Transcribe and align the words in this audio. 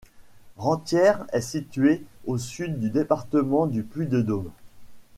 Rentières 0.57 1.27
est 1.31 1.41
située 1.41 2.03
au 2.25 2.39
sud 2.39 2.79
du 2.79 2.89
département 2.89 3.67
du 3.67 3.83
Puy-de-Dôme. 3.83 4.49